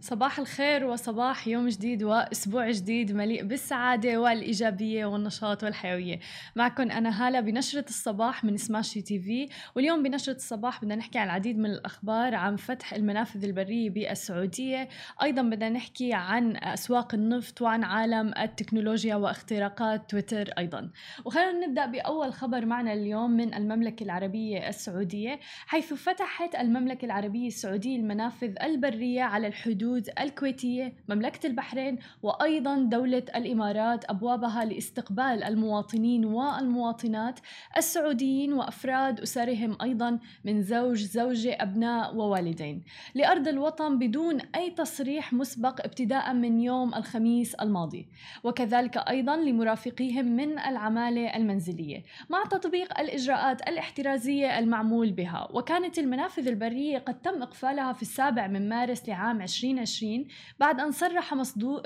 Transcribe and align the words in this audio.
صباح 0.00 0.38
الخير 0.38 0.84
وصباح 0.84 1.48
يوم 1.48 1.68
جديد 1.68 2.02
وأسبوع 2.02 2.70
جديد 2.70 3.12
مليء 3.12 3.44
بالسعادة 3.44 4.20
والإيجابية 4.20 5.06
والنشاط 5.06 5.64
والحيوية. 5.64 6.18
معكم 6.56 6.90
أنا 6.90 7.26
هالة 7.26 7.40
بنشرة 7.40 7.84
الصباح 7.88 8.44
من 8.44 8.56
سماشي 8.56 9.02
تي 9.02 9.18
في. 9.18 9.48
واليوم 9.76 10.02
بنشرة 10.02 10.36
الصباح 10.36 10.80
بدنا 10.80 10.96
نحكي 10.96 11.18
عن 11.18 11.26
العديد 11.26 11.58
من 11.58 11.70
الأخبار 11.70 12.34
عن 12.34 12.56
فتح 12.56 12.92
المنافذ 12.92 13.44
البرية 13.44 13.90
بالسعودية. 13.90 14.88
أيضا 15.22 15.42
بدنا 15.42 15.68
نحكي 15.68 16.12
عن 16.12 16.56
أسواق 16.56 17.14
النفط 17.14 17.62
وعن 17.62 17.84
عالم 17.84 18.34
التكنولوجيا 18.38 19.16
واختراقات 19.16 20.10
تويتر 20.10 20.50
أيضا. 20.58 20.90
وخلينا 21.24 21.66
نبدأ 21.66 21.86
بأول 21.86 22.32
خبر 22.32 22.66
معنا 22.66 22.92
اليوم 22.92 23.30
من 23.30 23.54
المملكة 23.54 24.04
العربية 24.04 24.68
السعودية 24.68 25.40
حيث 25.66 25.94
فتحت 25.94 26.54
المملكة 26.54 27.04
العربية 27.04 27.46
السعودية 27.46 27.96
المنافذ 27.96 28.54
البرية 28.62 29.22
على 29.22 29.46
الحدود 29.46 29.87
الحدود 29.88 30.10
الكويتية 30.20 30.92
مملكة 31.08 31.46
البحرين 31.46 31.98
وأيضا 32.22 32.76
دولة 32.78 33.22
الإمارات 33.36 34.04
أبوابها 34.04 34.64
لاستقبال 34.64 35.44
المواطنين 35.44 36.24
والمواطنات 36.24 37.40
السعوديين 37.76 38.52
وأفراد 38.52 39.20
أسرهم 39.20 39.76
أيضا 39.82 40.18
من 40.44 40.62
زوج 40.62 40.98
زوجة 40.98 41.52
أبناء 41.52 42.16
ووالدين. 42.16 42.82
لأرض 43.14 43.48
الوطن 43.48 43.98
بدون 43.98 44.40
أي 44.40 44.70
تصريح 44.70 45.32
مسبق 45.32 45.80
ابتداء 45.84 46.34
من 46.34 46.60
يوم 46.60 46.94
الخميس 46.94 47.54
الماضي. 47.54 48.08
وكذلك 48.44 48.96
أيضا 48.96 49.36
لمرافقيهم 49.36 50.26
من 50.26 50.58
العمالة 50.58 51.36
المنزلية. 51.36 52.02
مع 52.30 52.42
تطبيق 52.44 53.00
الإجراءات 53.00 53.68
الاحترازية 53.68 54.58
المعمول 54.58 55.12
بها 55.12 55.48
وكانت 55.52 55.98
المنافذ 55.98 56.48
البرية 56.48 56.98
قد 56.98 57.20
تم 57.20 57.42
إقفالها 57.42 57.92
في 57.92 58.02
السابع 58.02 58.46
من 58.46 58.68
مارس 58.68 59.08
لعام 59.08 59.42
20 59.42 59.77
2020 59.78 60.26
بعد 60.60 60.80
أن 60.80 60.90
صرح 60.90 61.34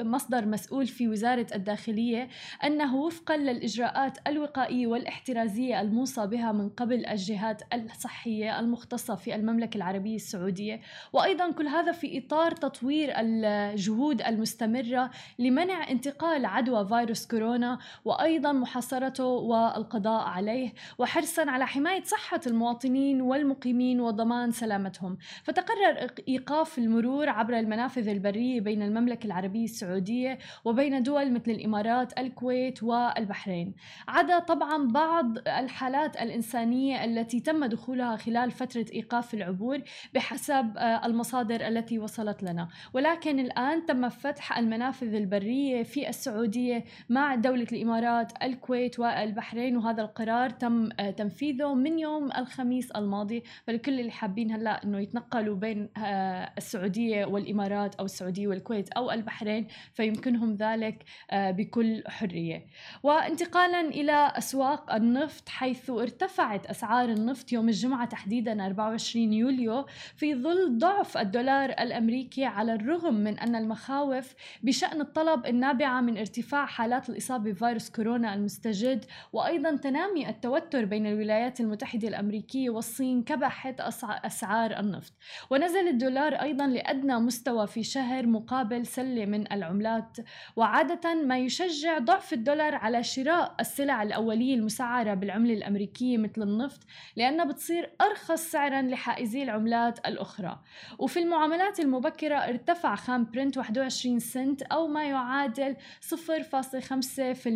مصدر 0.01 0.47
مسؤول 0.47 0.87
في 0.87 1.09
وزارة 1.09 1.47
الداخلية 1.55 2.29
أنه 2.65 2.97
وفقا 2.97 3.37
للإجراءات 3.37 4.19
الوقائية 4.27 4.87
والاحترازية 4.87 5.81
الموصى 5.81 6.27
بها 6.27 6.53
من 6.53 6.69
قبل 6.69 7.07
الجهات 7.07 7.63
الصحية 7.75 8.61
المختصة 8.61 9.15
في 9.15 9.35
المملكة 9.35 9.77
العربية 9.77 10.17
السعودية. 10.17 10.81
وأيضا 11.13 11.51
كل 11.53 11.67
هذا 11.67 11.93
في 11.93 12.19
إطار 12.19 12.53
تطوير 12.53 13.13
الجهود 13.17 14.23
المستمرة 14.23 15.11
لمنع 15.39 15.91
انتقال 15.91 16.45
عدوى 16.45 16.89
فيروس 16.89 17.27
كورونا 17.27 17.79
وأيضا 18.05 18.53
محاصرته 18.53 19.25
والقضاء 19.25 20.23
عليه 20.23 20.73
وحرصا 20.99 21.51
على 21.51 21.67
حماية 21.67 22.03
صحة 22.03 22.41
المواطنين 22.47 23.21
والمقيمين 23.21 24.01
وضمان 24.01 24.51
سلامتهم. 24.51 25.19
فتقرر 25.45 26.11
إيقاف 26.29 26.79
المرور 26.79 27.29
عبر 27.29 27.59
المنافذ 27.59 27.82
المنافذ 27.83 28.09
البرية 28.09 28.61
بين 28.61 28.83
المملكة 28.83 29.27
العربية 29.27 29.65
السعودية 29.65 30.39
وبين 30.65 31.03
دول 31.03 31.33
مثل 31.33 31.51
الإمارات 31.51 32.19
الكويت 32.19 32.83
والبحرين. 32.83 33.75
عدا 34.09 34.39
طبعا 34.39 34.87
بعض 34.87 35.39
الحالات 35.39 36.17
الإنسانية 36.17 37.05
التي 37.05 37.41
تم 37.41 37.65
دخولها 37.65 38.17
خلال 38.17 38.51
فترة 38.51 38.87
إيقاف 38.93 39.35
العبور 39.35 39.79
بحسب 40.15 40.73
آه، 40.77 41.07
المصادر 41.07 41.69
التي 41.69 41.99
وصلت 41.99 42.43
لنا. 42.43 42.69
ولكن 42.93 43.41
الآن 43.41 43.87
تم 43.87 44.09
فتح 44.09 44.59
المنافذ 44.59 45.15
البرية 45.15 45.83
في 45.83 46.09
السعودية 46.09 46.85
مع 47.09 47.35
دولة 47.35 47.67
الإمارات 47.73 48.33
الكويت 48.43 48.99
والبحرين 48.99 49.77
وهذا 49.77 50.03
القرار 50.03 50.51
تم 50.51 50.89
آه، 51.01 51.11
تنفيذه 51.11 51.75
من 51.75 51.99
يوم 51.99 52.33
الخميس 52.33 52.91
الماضي. 52.91 53.43
فلكل 53.67 54.01
اللي 54.01 54.11
حابين 54.11 54.53
هلأ 54.53 54.85
إنه 54.85 54.99
يتنقلوا 55.01 55.57
بين 55.57 55.89
آه، 55.97 56.53
السعودية 56.59 57.25
والإمارات. 57.25 57.72
الإمارات 57.73 57.95
أو 57.95 58.05
السعودية 58.05 58.49
والكويت 58.49 58.93
أو 58.93 59.11
البحرين 59.11 59.67
فيمكنهم 59.95 60.55
ذلك 60.55 61.05
آه، 61.31 61.51
بكل 61.51 62.03
حرية. 62.07 62.67
وانتقالا 63.03 63.81
إلى 63.81 64.33
أسواق 64.37 64.95
النفط 64.95 65.49
حيث 65.49 65.91
ارتفعت 65.91 66.67
أسعار 66.67 67.09
النفط 67.09 67.53
يوم 67.53 67.69
الجمعة 67.69 68.05
تحديدا 68.05 68.67
24 68.67 69.33
يوليو 69.33 69.87
في 70.17 70.35
ظل 70.35 70.79
ضعف 70.79 71.17
الدولار 71.17 71.71
الأمريكي 71.71 72.45
على 72.45 72.75
الرغم 72.75 73.15
من 73.15 73.39
أن 73.39 73.57
المخاوف 73.57 74.35
بشأن 74.63 75.01
الطلب 75.01 75.47
النابعة 75.47 76.01
من 76.01 76.19
ارتفاع 76.19 76.67
حالات 76.67 77.09
الإصابة 77.09 77.53
بفيروس 77.53 77.91
كورونا 77.91 78.35
المستجد 78.35 79.05
وأيضا 79.33 79.77
تنامي 79.77 80.29
التوتر 80.29 80.85
بين 80.85 81.07
الولايات 81.07 81.61
المتحدة 81.61 82.09
الأمريكية 82.09 82.71
والصين 82.71 83.23
كبحت 83.23 83.81
أسعار 83.81 84.79
النفط 84.79 85.13
ونزل 85.51 85.89
الدولار 85.89 86.33
أيضا 86.35 86.67
لأدنى 86.67 87.19
مستوى 87.19 87.62
في 87.67 87.83
شهر 87.83 88.27
مقابل 88.27 88.87
سلة 88.87 89.27
من 89.27 89.53
العملات. 89.53 90.17
وعادة 90.57 91.15
ما 91.15 91.39
يشجع 91.39 91.99
ضعف 91.99 92.33
الدولار 92.33 92.75
على 92.75 93.03
شراء 93.03 93.55
السلع 93.61 94.03
الأولية 94.03 94.55
المسعرة 94.55 95.15
بالعملة 95.15 95.55
الأمريكية 95.55 96.19
مثل 96.19 96.43
النفط 96.43 96.81
لأنها 97.17 97.45
بتصير 97.45 97.91
أرخص 98.01 98.51
سعرا 98.51 98.83
لحائزي 98.83 99.43
العملات 99.43 99.99
الأخرى. 100.07 100.59
وفي 100.99 101.19
المعاملات 101.19 101.81
المبكرة 101.81 102.37
ارتفع 102.37 102.95
خام 102.95 103.25
برنت 103.25 103.59
21 103.59 104.19
سنت 104.19 104.63
أو 104.63 104.87
ما 104.87 105.05
يعادل 105.05 105.77
0.5% 106.01 107.47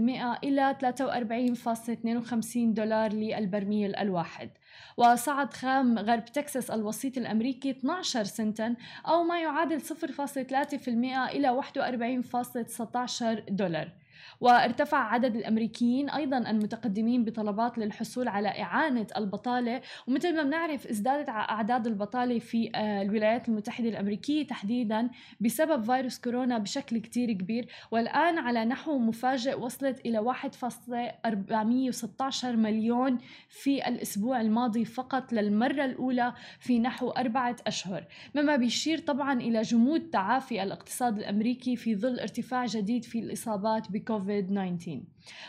إلى 0.45 0.77
43.52 0.81 2.75
دولار 2.75 3.13
للبرميل 3.13 3.97
الواحد. 3.97 4.51
وصعد 4.97 5.55
خام 5.55 5.99
غرب 5.99 6.25
تكساس 6.25 6.71
الوسيط 6.71 7.19
الأمريكي 7.19 7.71
12 7.71 8.25
سنتا 8.25 8.75
أو 9.07 9.23
ما 9.23 9.41
يعادل 9.41 9.81
0.3% 9.81 10.89
إلى 11.35 11.63
41.19 11.63 13.51
دولار. 13.51 14.06
وارتفع 14.41 14.99
عدد 14.99 15.37
الأمريكيين 15.37 16.11
أيضا 16.11 16.39
المتقدمين 16.39 17.25
بطلبات 17.25 17.79
للحصول 17.79 18.29
على 18.29 18.49
إعانة 18.49 19.07
البطالة. 19.17 19.81
ومثل 20.07 20.37
ما 20.37 20.43
بنعرف 20.43 20.87
ازدادت 20.87 21.29
أعداد 21.29 21.87
البطالة 21.87 22.39
في 22.39 22.71
آه، 22.75 23.03
الولايات 23.03 23.49
المتحدة 23.49 23.89
الأمريكية 23.89 24.47
تحديدا 24.47 25.11
بسبب 25.41 25.85
فيروس 25.85 26.19
كورونا 26.19 26.59
بشكل 26.59 26.99
كتير 26.99 27.33
كبير. 27.33 27.69
والآن 27.91 28.39
على 28.39 28.65
نحو 28.65 28.99
مفاجئ 28.99 29.61
وصلت 29.61 30.07
إلى 30.07 30.19
1.416 30.19 32.45
مليون 32.45 33.19
في 33.49 33.89
الأسبوع 33.89 34.41
الماضي 34.41 34.85
فقط 34.85 35.33
للمرة 35.33 35.85
الأولى 35.85 36.33
في 36.61 36.79
نحو 36.79 37.11
أربعة 37.11 37.57
أشهر. 37.67 38.05
مما 38.35 38.57
بيشير 38.57 38.99
طبعا 38.99 39.41
إلى 39.41 39.63
جمود 39.63 40.11
تعافي 40.11 40.63
الاقتصاد 40.63 41.19
الأمريكي 41.19 41.77
في 41.77 41.97
ظل 41.97 42.21
ارتفاع 42.21 42.67
جديد 42.67 43.05
في 43.05 43.19
الإصابات 43.19 43.93
كوفيد-19 44.07 44.91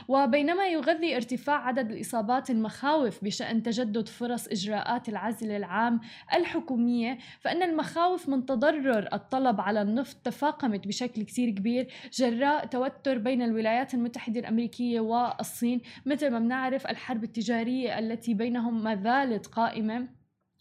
وبينما 0.07 0.67
يغذي 0.67 1.15
ارتفاع 1.15 1.67
عدد 1.67 1.91
الإصابات 1.91 2.49
المخاوف 2.49 3.23
بشأن 3.23 3.63
تجدد 3.63 4.07
فرص 4.07 4.47
إجراءات 4.47 5.09
العزل 5.09 5.51
العام 5.51 5.99
الحكومية 6.33 7.17
فإن 7.39 7.63
المخاوف 7.63 8.29
من 8.29 8.45
تضرر 8.45 9.09
الطلب 9.13 9.61
على 9.61 9.81
النفط 9.81 10.17
تفاقمت 10.23 10.87
بشكل 10.87 11.23
كثير 11.23 11.49
كبير. 11.49 11.87
جراء 12.13 12.65
توتر 12.65 13.17
بين 13.17 13.41
الولايات 13.41 13.93
المتحدة 13.93 14.39
الأمريكية 14.39 14.99
والصين 14.99 15.81
مثل 16.05 16.29
ما 16.31 16.39
بنعرف 16.39 16.87
الحرب 16.87 17.23
التجارية 17.23 17.99
التي 17.99 18.33
بينهم 18.33 18.83
ما 18.83 18.95
زالت 18.95 19.47
قائمة. 19.47 20.16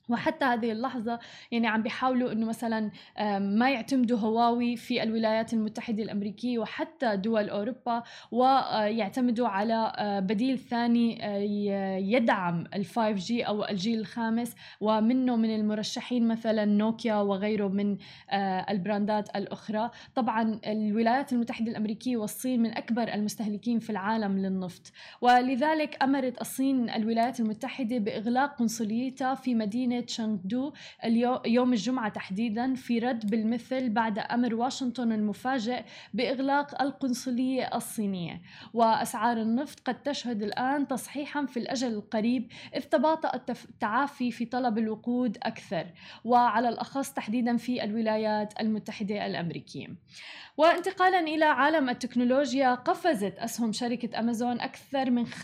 وحتى 0.09 0.45
هذه 0.45 0.73
اللحظة 0.73 1.19
يعني 1.53 1.67
عم 1.67 1.83
بيحاولوا 1.83 2.33
إنه 2.33 2.47
مثلا 2.47 2.91
ما 3.39 3.71
يعتمدوا 3.71 4.19
هواوي 4.19 4.77
في 4.77 5.03
الولايات 5.03 5.53
المتحدة 5.53 6.03
الأمريكية 6.03 6.59
وحتى 6.59 7.17
دول 7.17 7.49
أوروبا 7.49 8.03
ويعتمدوا 8.33 9.49
على 9.49 9.93
بديل 10.29 10.59
ثاني 10.59 11.19
يدعم 12.13 12.65
ال 12.75 12.85
5 12.85 13.11
جي 13.11 13.43
أو 13.43 13.65
الجيل 13.65 13.99
الخامس 13.99 14.55
ومنه 14.81 15.37
من 15.37 15.55
المرشحين 15.55 16.29
مثلا 16.29 16.65
نوكيا 16.65 17.15
وغيره 17.15 17.69
من 17.69 17.97
البراندات 18.71 19.37
الأخرى. 19.37 19.91
طبعا 20.15 20.61
الولايات 20.67 21.33
المتحدة 21.33 21.71
الأمريكية 21.71 22.17
والصين 22.17 22.63
من 22.63 22.77
أكبر 22.77 23.15
المستهلكين 23.15 23.79
في 23.79 23.91
العالم 23.91 24.39
للنفط. 24.39 24.93
ولذلك 25.21 26.03
أمرت 26.03 26.41
الصين 26.41 26.91
الولايات 26.91 27.41
المتحدة 27.41 27.99
بإغلاق 27.99 28.57
قنصليتها 28.59 29.35
في 29.35 29.55
مدينة 29.55 29.96
مدينة 29.97 30.07
شانغدو 30.07 30.73
يوم 31.47 31.73
الجمعة 31.73 32.09
تحديدا 32.09 32.75
في 32.75 32.99
رد 32.99 33.31
بالمثل 33.31 33.89
بعد 33.89 34.19
أمر 34.19 34.55
واشنطن 34.55 35.13
المفاجئ 35.13 35.85
بإغلاق 36.15 36.83
القنصلية 36.83 37.71
الصينية. 37.75 38.43
وأسعار 38.75 39.37
النفط 39.37 39.81
قد 39.81 40.03
تشهد 40.03 40.43
الآن 40.43 40.89
تصحيحا 40.89 41.47
في 41.47 41.57
الأجل 41.57 41.89
القريب 41.89 42.49
إذ 42.77 42.83
تباطأ 42.83 43.43
التعافي 43.49 44.31
في 44.31 44.45
طلب 44.45 44.79
الوقود 44.79 45.39
أكثر 45.43 45.87
وعلى 46.25 46.69
الأخص 46.69 47.13
تحديدا 47.13 47.57
في 47.57 47.85
الولايات 47.85 48.61
المتحدة 48.61 49.27
الأمريكية. 49.27 49.89
وانتقالا 50.57 51.21
إلى 51.21 51.45
عالم 51.45 51.89
التكنولوجيا 51.91 52.75
قفزت 52.75 53.39
أسهم 53.39 53.73
شركة 53.73 54.19
أمازون 54.19 54.61
أكثر 54.61 55.11
من 55.11 55.27
75% 55.27 55.37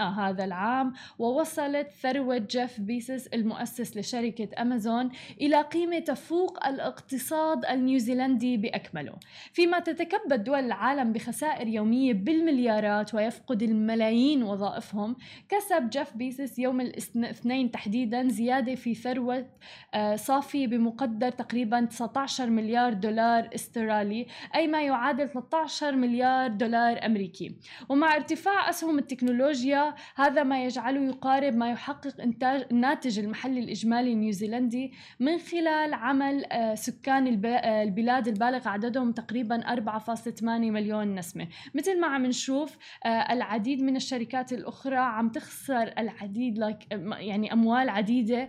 هذا 0.00 0.44
العام 0.44 0.92
ووصلت 1.18 1.88
ثروة 2.02 2.38
جيف 2.38 2.73
جيف 2.74 2.80
بيزوس 2.80 3.26
المؤسس 3.26 3.96
لشركة 3.96 4.62
أمازون 4.62 5.10
إلى 5.40 5.62
قيمة 5.62 5.98
تفوق 5.98 6.66
الاقتصاد 6.66 7.64
النيوزيلندي 7.64 8.56
بأكمله. 8.56 9.12
فيما 9.52 9.78
تتكبد 9.78 10.44
دول 10.44 10.58
العالم 10.58 11.12
بخسائر 11.12 11.68
يومية 11.68 12.12
بالمليارات 12.12 13.14
ويفقد 13.14 13.62
الملايين 13.62 14.42
وظائفهم 14.42 15.16
كسب 15.48 15.90
جيف 15.90 16.16
بيزوس 16.16 16.58
يوم 16.58 16.80
الاثنين 16.80 17.70
تحديدا 17.70 18.28
زيادة 18.28 18.74
في 18.74 18.94
ثروة 18.94 19.46
آه، 19.94 20.16
صافية 20.16 20.66
بمقدر 20.66 21.30
تقريبا 21.30 21.80
19 21.84 22.50
مليار 22.50 22.92
دولار 22.92 23.50
استرالي 23.54 24.26
أي 24.54 24.66
ما 24.66 24.82
يعادل 24.82 25.28
13 25.28 25.96
مليار 25.96 26.50
دولار 26.50 27.06
أمريكي. 27.06 27.54
ومع 27.88 28.16
ارتفاع 28.16 28.70
أسهم 28.70 28.98
التكنولوجيا 28.98 29.94
هذا 30.16 30.42
ما 30.42 30.64
يجعله 30.64 31.04
يقارب 31.04 31.56
ما 31.56 31.70
يحقق 31.70 32.20
إنتاج 32.20 32.63
الناتج 32.70 33.18
المحلي 33.18 33.60
الإجمالي 33.60 34.12
النيوزيلندي 34.12 34.92
من 35.20 35.38
خلال 35.38 35.94
عمل 35.94 36.44
آه، 36.44 36.74
سكان 36.74 37.46
آه، 37.46 37.82
البلاد 37.82 38.28
البالغ 38.28 38.68
عددهم 38.68 39.12
تقريبا 39.12 39.60
4.8 39.60 40.42
مليون 40.42 41.14
نسمة. 41.14 41.48
مثل 41.74 42.00
ما 42.00 42.06
عم 42.06 42.26
نشوف 42.26 42.76
العديد 43.06 43.82
من 43.82 43.96
الشركات 43.96 44.52
الأخرى 44.52 44.96
عم 44.96 45.28
تخسر 45.28 45.92
العديد 45.98 46.76
يعني 47.18 47.52
أموال 47.52 47.88
عديدة 47.88 48.48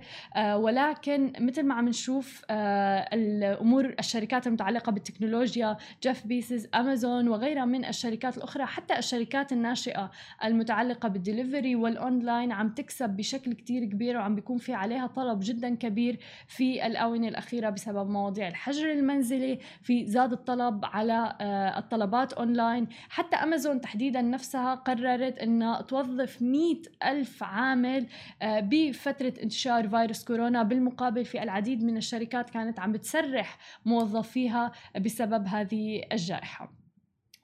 ولكن 0.56 1.34
مثل 1.40 1.64
ما 1.64 1.74
عم 1.74 1.88
نشوف 1.88 2.42
الأمور 2.52 3.96
الشركات 4.00 4.48
المتعلقة 4.48 4.92
بالتكنولوجيا 4.92 5.78
جيف 6.04 6.28
بيزوس 6.28 6.68
أمازون 6.76 7.28
وغيرها 7.28 7.66
من 7.66 7.86
الشركات 7.86 8.38
الأخرى 8.38 8.66
حتى 8.66 8.98
الشركات 8.98 9.52
الناشئة 9.52 10.12
المتعلقة 10.44 11.10
بال 11.10 11.23
delivery 11.23 11.76
وال 11.76 11.95
online 11.95 12.52
عم 12.52 12.70
تكسب 12.70 13.10
بشكل 13.10 13.54
كتير 13.54 13.86
كبير. 13.86 14.05
وعم 14.14 14.36
بيكون 14.36 14.58
في 14.58 14.74
عليها 14.74 15.08
طلب 15.08 15.40
جدا 15.44 15.76
كبير 15.76 16.20
في 16.48 16.86
الآونة 16.86 17.28
الأخيرة 17.28 17.70
بسبب 17.70 18.10
مواضيع 18.10 18.48
الحجر 18.48 18.92
المنزلي 18.92 19.60
في 19.82 20.06
زاد 20.06 20.32
الطلب 20.32 20.86
على 20.86 21.36
آه، 21.42 21.80
الطلبات 21.80 22.34
أونلاين. 22.34 22.88
حتى 23.10 23.36
أمازون 23.36 23.82
تحديدا 23.82 24.22
نفسها 24.22 24.76
قررت 24.76 25.38
أنها 25.40 25.82
توظف 25.82 26.42
مئة 26.42 26.82
ألف 27.12 27.44
عامل 27.44 28.08
آه، 28.42 28.60
بفترة 28.60 29.34
انتشار 29.44 29.90
فيروس 29.90 30.24
كورونا. 30.24 30.64
بالمقابل 30.64 31.26
في 31.26 31.44
العديد 31.44 31.84
من 31.84 31.98
الشركات 31.98 32.50
كانت 32.50 32.80
عم 32.80 32.92
بتسرح 32.92 33.58
موظفيها 33.86 34.72
بسبب 35.02 35.48
هذه 35.48 36.02
الجائحة. 36.12 36.85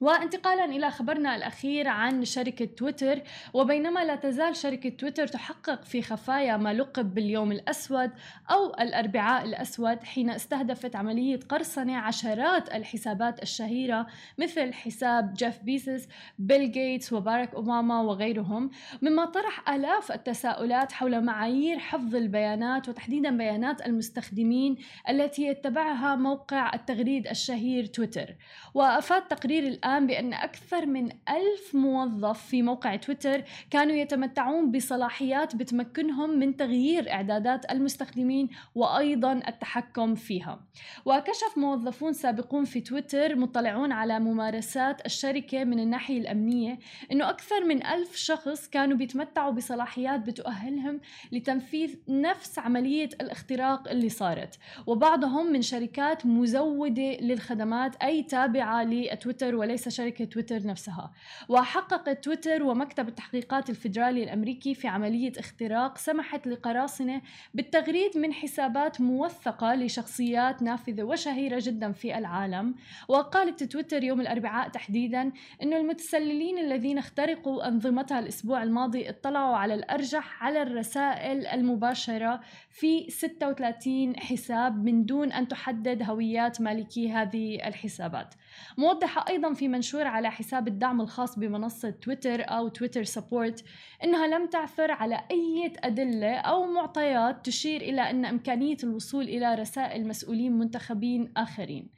وانتقالا 0.01 0.65
إلى 0.65 0.91
خبرنا 0.91 1.35
الأخير 1.35 1.87
عن 1.87 2.25
شركة 2.25 2.65
تويتر 2.65 3.21
وبينما 3.53 4.05
لا 4.05 4.15
تزال 4.15 4.55
شركة 4.55 4.89
تويتر 4.89 5.27
تحقق 5.27 5.85
في 5.85 6.01
خفايا 6.01 6.57
ما 6.57 6.73
لقب 6.73 7.13
باليوم 7.13 7.51
الأسود 7.51 8.11
أو 8.51 8.73
الأربعاء 8.73 9.45
الأسود 9.45 10.03
حين 10.03 10.29
استهدفت 10.29 10.95
عملية 10.95 11.39
قرصنه 11.49 11.97
عشرات 11.97 12.75
الحسابات 12.75 13.43
الشهيرة 13.43 14.07
مثل 14.37 14.73
حساب 14.73 15.33
جيف 15.33 15.59
بيسس 15.63 16.07
بيل 16.39 16.71
جيتس 16.71 17.13
وباراك 17.13 17.55
أوباما 17.55 18.01
وغيرهم 18.01 18.69
مما 19.01 19.25
طرح 19.25 19.69
آلاف 19.69 20.11
التساؤلات 20.11 20.91
حول 20.91 21.23
معايير 21.25 21.79
حفظ 21.79 22.15
البيانات 22.15 22.89
وتحديدا 22.89 23.37
بيانات 23.37 23.85
المستخدمين 23.85 24.77
التي 25.09 25.43
يتبعها 25.43 26.15
موقع 26.15 26.73
التغريد 26.73 27.27
الشهير 27.27 27.85
تويتر. 27.85 28.35
وأفاد 28.73 29.27
تقرير 29.27 29.63
الآن 29.63 29.90
الآن 29.91 30.07
بأن 30.07 30.33
أكثر 30.33 30.85
من 30.85 31.11
ألف 31.11 31.75
موظف 31.75 32.45
في 32.47 32.61
موقع 32.61 32.95
تويتر 32.95 33.43
كانوا 33.71 33.95
يتمتعون 33.95 34.71
بصلاحيات 34.71 35.55
بتمكنهم 35.55 36.39
من 36.39 36.57
تغيير 36.57 37.11
إعدادات 37.11 37.71
المستخدمين 37.71 38.49
وأيضا 38.75 39.33
التحكم 39.47 40.15
فيها. 40.15 40.59
وكشف 41.05 41.57
موظفون 41.57 42.13
سابقون 42.13 42.65
في 42.65 42.81
تويتر 42.81 43.35
مطلعون 43.35 43.91
على 43.91 44.19
ممارسات 44.19 45.05
الشركة 45.05 45.63
من 45.63 45.79
الناحية 45.79 46.19
الأمنية 46.19 46.79
أنه 47.11 47.29
أكثر 47.29 47.65
من 47.65 47.85
ألف 47.85 48.15
شخص 48.15 48.67
كانوا 48.67 48.97
بيتمتعوا 48.97 49.51
بصلاحيات 49.51 50.19
بتؤهلهم 50.19 50.99
لتنفيذ 51.31 51.95
نفس 52.09 52.59
عملية 52.59 53.09
الاختراق 53.21 53.89
اللي 53.89 54.09
صارت. 54.09 54.59
وبعضهم 54.87 55.51
من 55.51 55.61
شركات 55.61 56.25
مزودة 56.25 57.17
للخدمات 57.21 57.95
أي 57.95 58.23
تابعة 58.23 58.83
لتويتر 58.83 59.55
وليس 59.55 59.80
وليس 59.81 59.97
شركة 59.97 60.25
تويتر 60.25 60.67
نفسها 60.67 61.11
وحققت 61.49 62.23
تويتر 62.23 62.63
ومكتب 62.63 63.07
التحقيقات 63.07 63.69
الفيدرالي 63.69 64.23
الأمريكي 64.23 64.75
في 64.75 64.87
عملية 64.87 65.31
اختراق 65.37 65.97
سمحت 65.97 66.47
لقراصنة 66.47 67.21
بالتغريد 67.53 68.17
من 68.17 68.33
حسابات 68.33 69.01
موثقة 69.01 69.75
لشخصيات 69.75 70.61
نافذة 70.61 71.03
وشهيرة 71.03 71.61
جدا 71.63 71.91
في 71.91 72.17
العالم. 72.17 72.75
وقالت 73.07 73.63
تويتر 73.63 74.03
يوم 74.03 74.21
الأربعاء 74.21 74.69
تحديدا 74.69 75.31
أنه 75.61 75.77
المتسللين 75.77 76.57
الذين 76.57 76.97
اخترقوا 76.97 77.67
أنظمتها 77.67 78.19
الأسبوع 78.19 78.63
الماضي 78.63 79.09
اطلعوا 79.09 79.55
على 79.55 79.73
الأرجح 79.73 80.43
على 80.43 80.61
الرسائل 80.61 81.47
المباشرة 81.47 82.41
في 82.69 83.09
36 83.09 84.19
حساب 84.19 84.83
من 84.83 85.05
دون 85.05 85.31
أن 85.31 85.47
تحدد 85.47 86.03
هويات 86.03 86.61
مالكي 86.61 87.11
هذه 87.11 87.67
الحسابات. 87.67 88.33
موضحة 88.77 89.25
أيضا 89.29 89.53
في 89.53 89.70
منشور 89.71 90.07
على 90.07 90.31
حساب 90.31 90.67
الدعم 90.67 91.01
الخاص 91.01 91.39
بمنصة 91.39 91.89
تويتر 91.89 92.41
أو 92.41 92.67
Twitter 92.67 93.03
Support 93.03 93.63
إنها 94.03 94.27
لم 94.27 94.47
تعثر 94.47 94.91
على 94.91 95.21
أي 95.31 95.73
أدلة 95.83 96.35
أو 96.35 96.65
معطيات 96.65 97.45
تشير 97.45 97.81
إلى 97.81 98.01
أن 98.01 98.25
إمكانية 98.25 98.77
الوصول 98.83 99.23
إلى 99.23 99.55
رسائل 99.55 100.07
مسؤولين 100.07 100.57
منتخبين 100.57 101.31
آخرين. 101.37 101.89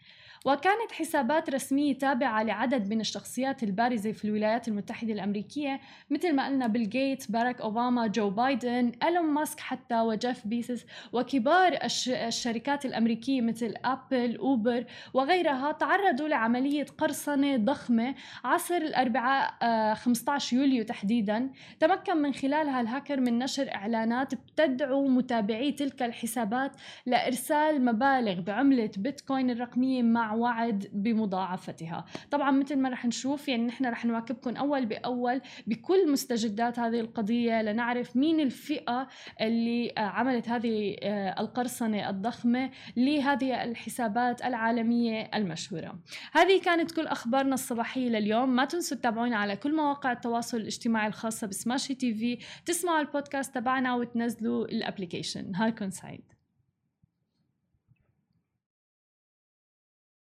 وكانت 0.46 0.92
حسابات 0.92 1.50
رسمية 1.50 1.98
تابعة 1.98 2.44
لعدد 2.44 2.90
من 2.90 3.02
الشخصيات 3.02 3.64
البارزة 3.64 4.12
في 4.12 4.26
الولايات 4.26 4.68
المتحدة 4.68 5.14
الأمريكية 5.14 5.80
مثل 6.10 6.36
ما 6.36 6.46
قلنا 6.46 6.68
بيل 6.68 6.90
جيتس، 6.90 7.32
باراك 7.32 7.62
أوباما، 7.62 8.08
جو 8.08 8.30
بايدن، 8.30 8.92
إيلون 9.04 9.26
ماسك 9.26 9.60
حتى 9.60 10.02
وجيف 10.02 10.48
بيزوس 10.48 10.86
وكبار 11.14 11.80
الش 11.84 12.10
الشركات 12.10 12.86
الأمريكية 12.86 13.42
مثل 13.42 13.74
أبل، 13.86 14.38
أوبر 14.38 14.86
وغيرها 15.14 15.72
تعرضوا 15.72 16.28
لعملية 16.28 16.86
قرصنة 16.98 17.58
ضخمة 17.58 18.16
عصر 18.44 18.78
الأربعاء 18.78 19.54
15 19.96 20.56
آه، 20.56 20.60
يوليو 20.60 20.84
تحديدا. 20.84 21.50
تمكن 21.80 22.18
من 22.18 22.34
خلالها 22.34 22.82
الهاكر 22.82 23.20
من 23.20 23.40
نشر 23.40 23.76
إعلانات 23.76 24.36
بتدعو 24.36 25.08
متابعي 25.08 25.72
تلك 25.72 26.04
الحسابات 26.04 26.72
لإرسال 27.06 27.86
مبالغ 27.86 28.42
بعملة 28.42 28.92
بيتكوين 28.98 29.50
الرقمية 29.50 30.04
مع 30.04 30.33
وعد 30.34 30.90
بمضاعفتها. 30.94 32.06
طبعا 32.32 32.52
مثل 32.52 32.76
ما 32.76 32.90
رح 32.90 33.06
نشوف 33.06 33.48
يعني 33.48 33.64
نحن 33.64 33.86
رح 33.86 34.06
نواكبكم 34.06 34.56
أول 34.56 34.86
بأول 34.86 35.42
بكل 35.68 36.12
مستجدات 36.12 36.80
هذه 36.80 37.00
القضية 37.00 37.62
لنعرف 37.62 38.16
مين 38.16 38.40
الفئة 38.40 39.08
اللي 39.42 39.94
عملت 39.98 40.50
هذه 40.50 40.96
آه، 41.04 41.42
القرصنة 41.42 42.10
الضخمة 42.10 42.70
لهذه 42.98 43.64
الحسابات 43.64 44.46
العالمية 44.46 45.30
المشهورة. 45.34 46.00
هذه 46.34 46.62
كانت 46.62 46.92
كل 46.92 47.08
أخبارنا 47.08 47.54
الصباحية 47.54 48.10
لليوم. 48.10 48.50
ما 48.50 48.66
تنسوا 48.66 48.98
تتابعونا 48.98 49.38
على 49.38 49.56
كل 49.56 49.76
مواقع 49.76 50.12
التواصل 50.12 50.58
الاجتماعي 50.58 51.08
الخاصة 51.08 51.48
بسماشي 51.48 51.96
تي 51.96 52.14
في. 52.14 52.38
تسمعوا 52.66 53.00
البودكاست 53.00 53.56
تبعنا 53.56 53.96
وتنزلوا 53.96 54.66
الأبليكيشن. 54.66 55.52
نهاركم 55.52 55.90
سعيد. 55.90 56.33